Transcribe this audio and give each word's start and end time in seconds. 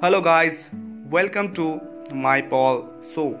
Hello, 0.00 0.20
guys, 0.20 0.70
welcome 1.10 1.52
to 1.54 1.80
my 2.14 2.40
Paul 2.40 2.88
So, 3.02 3.36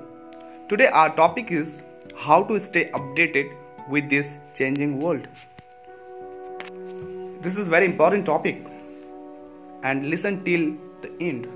Today, 0.68 0.88
our 0.88 1.14
topic 1.14 1.52
is 1.52 1.80
how 2.16 2.42
to 2.42 2.58
stay 2.58 2.90
updated 2.90 3.52
with 3.88 4.10
this 4.10 4.38
changing 4.56 4.98
world. 4.98 5.28
This 7.42 7.56
is 7.56 7.68
very 7.68 7.86
important 7.86 8.26
topic 8.26 8.66
and 9.84 10.10
listen 10.10 10.42
till 10.42 10.74
the 11.00 11.12
end. 11.20 11.46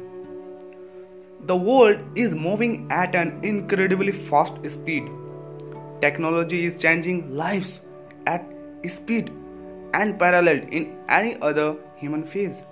The 1.47 1.57
world 1.57 2.01
is 2.15 2.33
moving 2.33 2.87
at 2.93 3.17
an 3.17 3.41
incredibly 3.43 4.13
fast 4.13 4.55
speed. 4.71 5.11
Technology 6.01 6.65
is 6.65 6.77
changing 6.77 7.35
lives 7.35 7.81
at 8.29 8.47
speed 8.87 9.33
unparalleled 9.95 10.69
in 10.71 10.97
any 11.09 11.41
other 11.41 11.75
human 11.97 12.23
phase. 12.23 12.63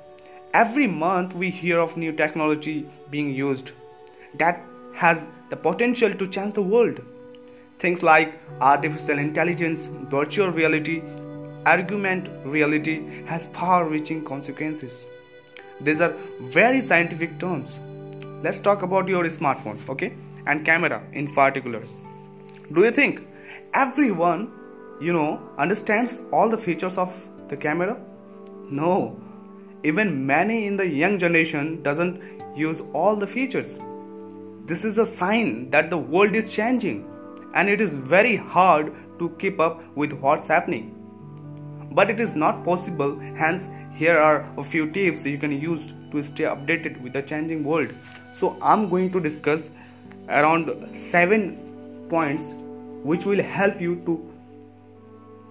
Every 0.53 0.89
month 0.89 1.35
we 1.35 1.49
hear 1.49 1.79
of 1.79 1.97
new 1.97 2.11
technology 2.11 2.85
being 3.09 3.33
used 3.33 3.71
that 4.35 4.61
has 4.95 5.29
the 5.49 5.55
potential 5.55 6.13
to 6.13 6.27
change 6.27 6.55
the 6.55 6.63
world. 6.63 7.01
Things 7.79 8.03
like 8.03 8.35
artificial 8.61 9.21
intelligence, 9.21 9.89
virtual 10.09 10.51
reality, 10.51 11.03
augmented 11.67 12.45
reality 12.45 13.23
has 13.27 13.47
far-reaching 13.47 14.25
consequences. 14.25 15.07
These 15.81 16.01
are 16.01 16.15
very 16.41 16.81
scientific 16.81 17.39
terms. 17.39 17.79
Let's 18.43 18.59
talk 18.59 18.83
about 18.83 19.07
your 19.07 19.23
smartphone, 19.27 19.89
okay? 19.89 20.15
And 20.47 20.65
camera 20.65 21.01
in 21.13 21.33
particular. 21.33 21.81
Do 22.73 22.83
you 22.83 22.91
think 22.91 23.23
everyone 23.73 24.51
you 25.01 25.13
know 25.13 25.41
understands 25.59 26.21
all 26.33 26.49
the 26.49 26.59
features 26.59 26.99
of 26.99 27.29
the 27.49 27.57
camera 27.57 27.97
no 28.69 29.17
even 29.83 30.27
many 30.27 30.67
in 30.67 30.77
the 30.77 30.87
young 30.87 31.19
generation 31.19 31.83
doesn't 31.83 32.21
use 32.57 32.83
all 32.93 33.17
the 33.17 33.27
features. 33.27 33.79
This 34.67 34.85
is 34.85 34.99
a 34.99 35.07
sign 35.07 35.71
that 35.71 35.91
the 35.91 35.99
world 35.99 36.37
is 36.37 36.53
changing 36.53 37.09
and 37.55 37.69
it 37.69 37.81
is 37.81 37.95
very 37.95 38.37
hard 38.37 38.93
to 39.19 39.31
keep 39.39 39.59
up 39.59 39.83
with 39.97 40.13
what's 40.13 40.49
happening. 40.49 40.97
But 41.93 42.11
it 42.11 42.21
is 42.21 42.37
not 42.37 42.65
possible. 42.65 43.19
Hence 43.19 43.69
here 43.95 44.19
are 44.19 44.47
a 44.57 44.63
few 44.63 44.91
tips 44.91 45.25
you 45.27 45.39
can 45.39 45.53
use 45.61 45.93
to 46.13 46.23
stay 46.23 46.45
updated 46.45 47.01
with 47.01 47.13
the 47.13 47.23
changing 47.23 47.65
world. 47.65 47.93
So 48.35 48.57
i'm 48.63 48.89
going 48.89 49.11
to 49.13 49.21
discuss 49.21 49.71
around 50.29 50.71
7 50.97 52.07
points 52.09 52.43
which 53.03 53.25
will 53.27 53.43
help 53.43 53.81
you 53.81 53.97
to 54.07 54.15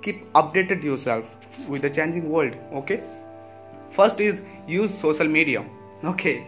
keep 0.01 0.31
updated 0.33 0.83
yourself 0.83 1.35
with 1.67 1.81
the 1.81 1.89
changing 1.89 2.29
world 2.29 2.55
okay 2.81 3.01
first 3.89 4.19
is 4.19 4.41
use 4.67 4.97
social 4.97 5.27
media. 5.27 5.65
Okay. 6.03 6.47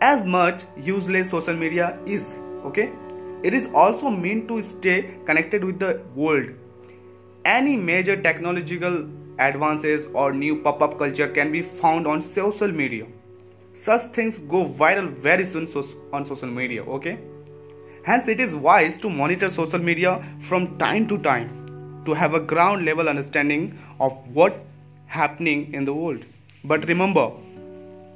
As 0.00 0.24
much 0.24 0.62
useless 0.76 1.30
social 1.30 1.54
media 1.54 1.98
is 2.06 2.38
okay? 2.64 2.90
It 3.42 3.54
is 3.54 3.68
also 3.74 4.10
meant 4.10 4.48
to 4.48 4.62
stay 4.62 5.16
connected 5.24 5.64
with 5.64 5.78
the 5.78 6.00
world. 6.14 6.50
Any 7.44 7.76
major 7.76 8.20
technological 8.20 9.08
advances 9.38 10.06
or 10.12 10.32
new 10.32 10.60
pop-up 10.62 10.98
culture 10.98 11.28
can 11.28 11.52
be 11.52 11.62
found 11.62 12.06
on 12.06 12.20
social 12.20 12.70
media. 12.70 13.06
Such 13.74 14.02
things 14.12 14.38
go 14.38 14.68
viral 14.68 15.08
very 15.08 15.44
soon 15.44 15.68
on 16.12 16.24
social 16.24 16.48
media 16.48 16.82
okay? 16.82 17.18
Hence 18.02 18.26
it 18.28 18.40
is 18.40 18.54
wise 18.54 18.96
to 18.98 19.10
monitor 19.10 19.48
social 19.48 19.78
media 19.78 20.24
from 20.40 20.78
time 20.78 21.06
to 21.08 21.18
time 21.18 22.02
to 22.04 22.14
have 22.14 22.34
a 22.34 22.40
ground 22.40 22.84
level 22.84 23.08
understanding 23.08 23.78
of 24.00 24.12
what 24.34 24.64
happening 25.08 25.74
in 25.74 25.84
the 25.84 25.92
world. 25.92 26.24
But 26.64 26.86
remember 26.86 27.32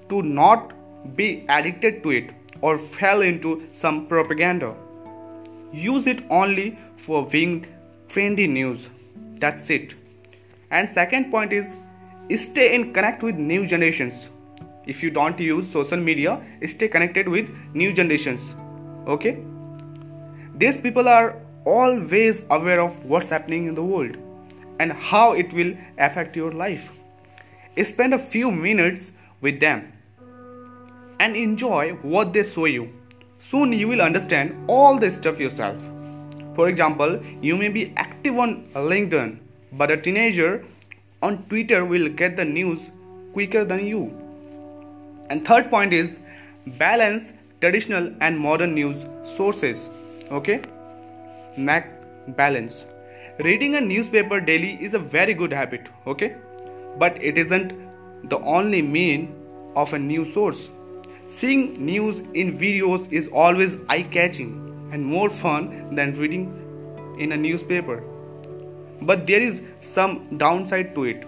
to 0.08 0.22
not 0.22 0.72
be 1.16 1.44
addicted 1.48 2.02
to 2.04 2.10
it 2.10 2.30
or 2.60 2.78
fall 2.78 3.22
into 3.22 3.66
some 3.72 4.06
propaganda 4.06 4.74
use 5.72 6.06
it 6.06 6.22
only 6.30 6.78
for 6.96 7.26
being 7.26 7.66
trendy 8.08 8.48
news. 8.48 8.88
That's 9.38 9.70
it. 9.70 9.94
And 10.70 10.88
second 10.88 11.30
point 11.30 11.52
is 11.52 11.74
stay 12.36 12.74
in 12.74 12.92
connect 12.92 13.22
with 13.22 13.36
new 13.36 13.66
generations. 13.66 14.28
If 14.86 15.02
you 15.02 15.10
don't 15.10 15.38
use 15.38 15.70
social 15.70 15.98
media 15.98 16.42
stay 16.66 16.88
connected 16.88 17.28
with 17.28 17.50
new 17.74 17.92
generations. 17.92 18.54
Okay? 19.06 19.42
These 20.54 20.80
people 20.80 21.08
are 21.08 21.36
always 21.64 22.42
aware 22.50 22.80
of 22.80 23.04
what's 23.04 23.30
happening 23.30 23.66
in 23.66 23.74
the 23.74 23.82
world 23.82 24.16
and 24.82 24.92
how 25.10 25.24
it 25.42 25.54
will 25.58 25.72
affect 26.06 26.36
your 26.42 26.52
life. 26.60 26.86
Spend 27.90 28.14
a 28.14 28.18
few 28.18 28.50
minutes 28.50 29.10
with 29.40 29.60
them 29.60 29.92
and 31.20 31.36
enjoy 31.36 31.92
what 32.14 32.32
they 32.32 32.42
show 32.42 32.64
you. 32.64 32.84
Soon 33.50 33.72
you 33.72 33.88
will 33.88 34.02
understand 34.02 34.64
all 34.68 34.98
the 34.98 35.10
stuff 35.10 35.40
yourself. 35.44 35.88
For 36.56 36.68
example, 36.68 37.20
you 37.40 37.56
may 37.56 37.68
be 37.68 37.92
active 37.96 38.38
on 38.38 38.66
LinkedIn, 38.74 39.38
but 39.72 39.90
a 39.90 39.96
teenager 39.96 40.64
on 41.22 41.38
Twitter 41.44 41.84
will 41.84 42.08
get 42.08 42.36
the 42.36 42.44
news 42.44 42.90
quicker 43.32 43.64
than 43.64 43.86
you. 43.86 44.02
And 45.30 45.46
third 45.46 45.70
point 45.70 45.92
is 45.92 46.18
balance 46.78 47.32
traditional 47.60 48.12
and 48.20 48.38
modern 48.38 48.74
news 48.74 49.04
sources. 49.24 49.88
Okay? 50.30 50.60
Mac 51.56 51.88
balance. 52.36 52.86
Reading 53.38 53.76
a 53.76 53.80
newspaper 53.80 54.40
daily 54.40 54.76
is 54.84 54.92
a 54.92 54.98
very 54.98 55.32
good 55.32 55.54
habit, 55.54 55.88
okay? 56.06 56.36
But 56.98 57.16
it 57.22 57.38
isn't 57.38 57.72
the 58.28 58.38
only 58.40 58.82
mean 58.82 59.34
of 59.74 59.94
a 59.94 59.98
news 59.98 60.34
source. 60.34 60.70
Seeing 61.28 61.82
news 61.82 62.20
in 62.34 62.52
videos 62.52 63.10
is 63.10 63.28
always 63.28 63.78
eye 63.88 64.02
catching 64.02 64.90
and 64.92 65.02
more 65.02 65.30
fun 65.30 65.94
than 65.94 66.12
reading 66.12 67.16
in 67.18 67.32
a 67.32 67.36
newspaper. 67.38 68.04
But 69.00 69.26
there 69.26 69.40
is 69.40 69.62
some 69.80 70.36
downside 70.36 70.94
to 70.94 71.04
it. 71.04 71.24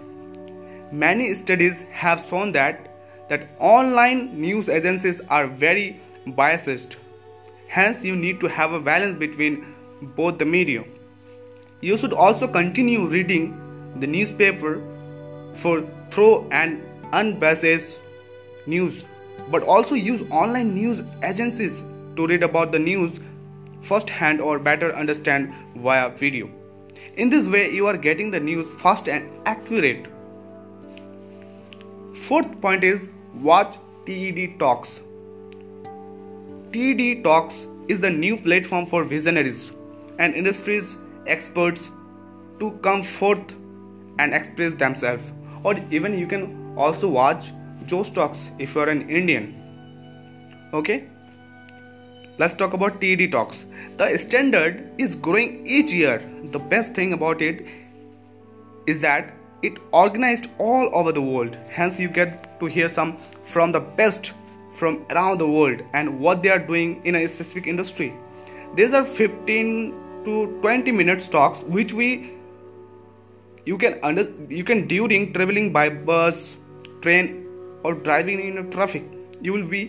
Many 0.91 1.33
studies 1.33 1.87
have 1.91 2.27
shown 2.29 2.51
that 2.51 2.87
that 3.29 3.49
online 3.57 4.39
news 4.39 4.69
agencies 4.69 5.21
are 5.27 5.47
very 5.47 5.99
biased. 6.27 6.97
Hence 7.67 8.05
you 8.05 8.15
need 8.15 8.39
to 8.41 8.47
have 8.47 8.73
a 8.73 8.79
balance 8.79 9.17
between 9.17 9.73
both 10.15 10.37
the 10.37 10.45
media. 10.45 10.83
You 11.81 11.97
should 11.97 12.13
also 12.13 12.47
continue 12.47 13.05
reading 13.07 13.93
the 13.99 14.07
newspaper 14.07 14.81
for 15.53 15.81
thorough 16.09 16.47
and 16.51 16.81
unbiased 17.11 17.99
news, 18.65 19.03
but 19.49 19.63
also 19.63 19.95
use 19.95 20.23
online 20.31 20.73
news 20.73 21.03
agencies 21.21 21.83
to 22.15 22.27
read 22.27 22.43
about 22.43 22.71
the 22.71 22.79
news 22.79 23.19
firsthand 23.81 24.41
or 24.41 24.57
better 24.57 24.95
understand 24.95 25.53
via 25.75 26.09
video. 26.09 26.49
In 27.17 27.29
this 27.29 27.47
way, 27.47 27.71
you 27.71 27.87
are 27.87 27.97
getting 27.97 28.31
the 28.31 28.39
news 28.39 28.67
fast 28.81 29.07
and 29.07 29.29
accurate. 29.45 30.07
Fourth 32.13 32.59
point 32.61 32.83
is 32.83 33.09
watch 33.35 33.77
TED 34.05 34.59
Talks. 34.59 35.01
TED 36.71 37.23
Talks 37.23 37.67
is 37.87 37.99
the 37.99 38.09
new 38.09 38.37
platform 38.37 38.85
for 38.85 39.03
visionaries 39.03 39.71
and 40.19 40.33
industries 40.33 40.97
experts 41.27 41.91
to 42.59 42.71
come 42.81 43.03
forth 43.03 43.55
and 44.19 44.33
express 44.33 44.73
themselves. 44.73 45.31
Or 45.63 45.75
even 45.91 46.17
you 46.17 46.27
can 46.27 46.73
also 46.77 47.09
watch 47.09 47.51
Josh 47.85 48.09
Talks 48.09 48.51
if 48.59 48.75
you 48.75 48.81
are 48.81 48.89
an 48.89 49.09
Indian. 49.09 49.61
Okay? 50.73 51.07
Let's 52.37 52.53
talk 52.53 52.73
about 52.73 52.99
TED 52.99 53.31
Talks. 53.31 53.65
The 53.97 54.17
standard 54.17 54.91
is 54.97 55.15
growing 55.15 55.65
each 55.65 55.91
year. 55.91 56.21
The 56.45 56.59
best 56.59 56.93
thing 56.93 57.13
about 57.13 57.41
it 57.41 57.65
is 58.87 58.99
that 58.99 59.33
it 59.61 59.77
organized 59.91 60.49
all 60.59 60.89
over 60.93 61.11
the 61.11 61.21
world. 61.21 61.57
Hence 61.71 61.99
you 61.99 62.09
get 62.09 62.59
to 62.59 62.65
hear 62.65 62.89
some 62.89 63.17
from 63.43 63.71
the 63.71 63.79
best 63.79 64.33
from 64.71 65.05
around 65.09 65.37
the 65.37 65.47
world 65.47 65.81
and 65.93 66.19
what 66.19 66.43
they 66.43 66.49
are 66.49 66.59
doing 66.59 67.01
in 67.05 67.15
a 67.15 67.27
specific 67.27 67.67
industry. 67.67 68.13
These 68.75 68.93
are 68.93 69.05
15 69.05 70.04
to 70.25 70.59
20 70.61 70.91
minutes 70.91 71.27
talks 71.27 71.63
which 71.63 71.93
we 71.93 72.31
you 73.65 73.77
can 73.77 73.99
under 74.03 74.23
you 74.49 74.63
can 74.63 74.87
during 74.87 75.31
traveling 75.33 75.71
by 75.77 75.89
bus 75.89 76.57
train 77.01 77.31
or 77.83 77.93
driving 77.93 78.41
in 78.47 78.57
a 78.63 78.63
traffic 78.75 79.03
you 79.41 79.53
will 79.53 79.67
be 79.75 79.83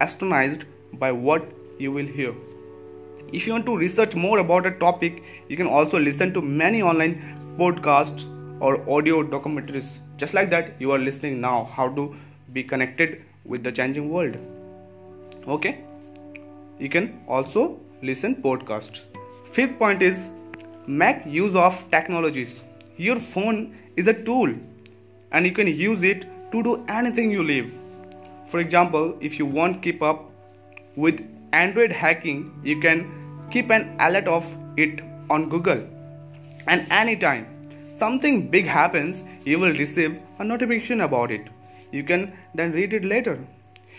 astonished 0.00 0.64
by 0.94 1.10
what 1.12 1.44
you 1.78 1.92
will 1.92 2.06
hear. 2.06 2.34
If 3.32 3.46
you 3.46 3.52
want 3.54 3.66
to 3.66 3.76
research 3.76 4.14
more 4.14 4.38
about 4.38 4.66
a 4.66 4.72
topic 4.72 5.22
you 5.48 5.56
can 5.56 5.66
also 5.66 5.98
listen 5.98 6.32
to 6.34 6.42
many 6.42 6.82
online 6.82 7.14
podcasts 7.58 8.26
or 8.60 8.74
audio 8.88 9.22
documentaries. 9.22 9.98
Just 10.16 10.34
like 10.34 10.50
that 10.50 10.74
you 10.78 10.92
are 10.92 10.98
listening 10.98 11.40
now 11.40 11.64
how 11.64 11.88
to 11.94 12.14
be 12.52 12.62
connected 12.62 13.22
with 13.44 13.64
the 13.64 13.72
changing 13.72 14.10
world. 14.10 14.36
Okay? 15.48 15.84
You 16.78 16.88
can 16.88 17.24
also 17.26 17.80
listen 18.02 18.36
podcasts 18.42 19.04
Fifth 19.52 19.78
point 19.78 20.02
is 20.02 20.28
make 20.86 21.26
use 21.26 21.54
of 21.54 21.78
technologies. 21.90 22.62
Your 22.96 23.20
phone 23.20 23.76
is 23.96 24.06
a 24.06 24.14
tool 24.14 24.54
and 25.30 25.44
you 25.44 25.52
can 25.52 25.66
use 25.66 26.02
it 26.02 26.24
to 26.52 26.62
do 26.62 26.82
anything 26.88 27.30
you 27.30 27.42
live. 27.42 27.70
For 28.46 28.60
example, 28.60 29.14
if 29.20 29.38
you 29.38 29.44
want 29.44 29.82
keep 29.82 30.02
up 30.02 30.30
with 30.96 31.20
Android 31.52 31.92
hacking, 31.92 32.50
you 32.64 32.80
can 32.80 33.04
keep 33.50 33.70
an 33.70 33.94
alert 34.00 34.26
of 34.26 34.56
it 34.78 35.02
on 35.28 35.50
Google. 35.50 35.86
And 36.66 36.90
anytime 36.90 37.46
something 37.98 38.48
big 38.48 38.64
happens, 38.64 39.22
you 39.44 39.58
will 39.58 39.74
receive 39.74 40.18
a 40.38 40.44
notification 40.44 41.02
about 41.02 41.30
it. 41.30 41.48
You 41.90 42.04
can 42.04 42.32
then 42.54 42.72
read 42.72 42.94
it 42.94 43.04
later. 43.04 43.38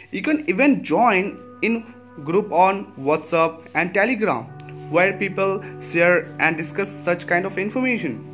You 0.10 0.24
can 0.24 0.50
even 0.50 0.84
join 0.84 1.38
in 1.62 1.94
group 2.24 2.52
on 2.52 2.92
WhatsApp 2.96 3.68
and 3.76 3.94
Telegram 3.94 4.48
where 4.90 5.14
people 5.14 5.64
share 5.82 6.28
and 6.40 6.58
discuss 6.58 6.90
such 6.90 7.28
kind 7.28 7.46
of 7.46 7.58
information. 7.58 8.30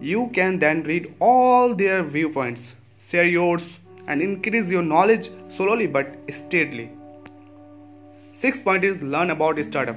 You 0.00 0.30
can 0.34 0.58
then 0.58 0.82
read 0.82 1.14
all 1.20 1.74
their 1.74 2.02
viewpoints, 2.02 2.74
share 2.98 3.24
yours 3.24 3.80
and 4.06 4.20
increase 4.20 4.70
your 4.70 4.82
knowledge 4.82 5.30
slowly 5.48 5.86
but 5.86 6.14
steadily. 6.30 6.90
Sixth 8.32 8.64
point 8.64 8.84
is 8.84 9.02
learn 9.02 9.30
about 9.30 9.58
startup. 9.64 9.96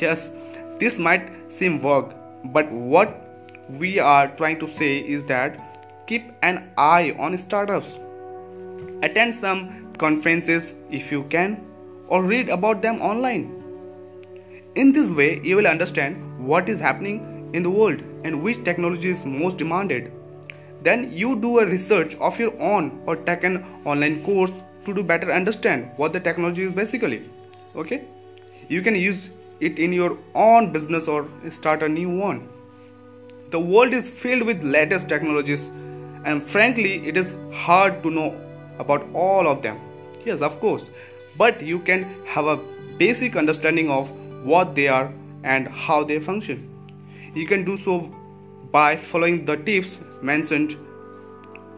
Yes, 0.00 0.30
this 0.78 0.98
might 0.98 1.50
seem 1.50 1.78
vague, 1.78 2.14
but 2.52 2.70
what 2.70 3.56
we 3.70 3.98
are 3.98 4.28
trying 4.36 4.58
to 4.60 4.68
say 4.68 4.98
is 4.98 5.26
that 5.26 6.06
keep 6.06 6.30
an 6.42 6.70
eye 6.76 7.16
on 7.18 7.36
startups. 7.38 7.98
Attend 9.02 9.34
some 9.34 9.92
conferences 9.98 10.74
if 10.90 11.10
you 11.10 11.24
can, 11.24 11.64
or 12.08 12.22
read 12.22 12.48
about 12.48 12.82
them 12.82 13.00
online. 13.00 13.57
In 14.80 14.92
this 14.92 15.10
way, 15.10 15.40
you 15.42 15.56
will 15.56 15.66
understand 15.66 16.46
what 16.46 16.68
is 16.68 16.78
happening 16.78 17.50
in 17.52 17.64
the 17.64 17.70
world 17.70 18.00
and 18.22 18.40
which 18.44 18.62
technology 18.62 19.10
is 19.10 19.24
most 19.26 19.56
demanded. 19.56 20.12
Then 20.82 21.10
you 21.12 21.34
do 21.34 21.58
a 21.58 21.66
research 21.66 22.14
of 22.26 22.38
your 22.38 22.52
own 22.60 23.02
or 23.04 23.16
take 23.16 23.42
an 23.42 23.64
online 23.84 24.22
course 24.22 24.52
to 24.84 24.94
do 24.94 25.02
better 25.02 25.32
understand 25.32 25.90
what 25.96 26.12
the 26.12 26.20
technology 26.20 26.62
is 26.62 26.72
basically. 26.74 27.28
Okay? 27.74 28.04
You 28.68 28.80
can 28.80 28.94
use 28.94 29.30
it 29.58 29.80
in 29.80 29.92
your 29.92 30.16
own 30.36 30.70
business 30.70 31.08
or 31.08 31.26
start 31.50 31.82
a 31.82 31.88
new 31.88 32.08
one. 32.08 32.48
The 33.50 33.58
world 33.58 33.92
is 33.92 34.08
filled 34.08 34.44
with 34.44 34.62
latest 34.62 35.08
technologies 35.08 35.72
and 36.24 36.40
frankly 36.40 37.04
it 37.08 37.16
is 37.16 37.34
hard 37.52 38.00
to 38.04 38.12
know 38.12 38.40
about 38.78 39.08
all 39.12 39.48
of 39.48 39.60
them. 39.60 39.80
Yes, 40.22 40.40
of 40.40 40.60
course. 40.60 40.84
But 41.36 41.60
you 41.60 41.80
can 41.80 42.04
have 42.26 42.46
a 42.46 42.60
basic 42.96 43.34
understanding 43.34 43.90
of 43.90 44.12
what 44.42 44.74
they 44.74 44.88
are 44.88 45.12
and 45.44 45.68
how 45.68 46.04
they 46.04 46.18
function. 46.18 46.68
You 47.34 47.46
can 47.46 47.64
do 47.64 47.76
so 47.76 48.14
by 48.72 48.96
following 48.96 49.44
the 49.44 49.56
tips 49.56 49.98
mentioned 50.22 50.76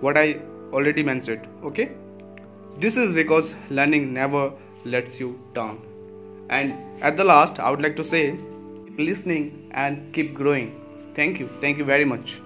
what 0.01 0.17
I 0.17 0.41
already 0.73 1.03
mentioned. 1.03 1.47
Okay? 1.63 1.93
This 2.79 2.97
is 2.97 3.13
because 3.13 3.55
learning 3.71 4.13
never 4.15 4.53
lets 4.85 5.21
you 5.21 5.39
down. 5.55 5.81
And 6.49 6.73
at 7.03 7.17
the 7.17 7.25
last, 7.25 7.61
I 7.61 7.71
would 7.71 7.83
like 7.83 7.97
to 7.97 8.05
say 8.05 8.37
keep 8.87 8.99
listening 8.99 9.71
and 9.73 10.13
keep 10.13 10.35
growing. 10.35 10.81
Thank 11.15 11.39
you. 11.39 11.47
Thank 11.47 11.79
you 11.79 11.85
very 11.85 12.05
much. 12.05 12.41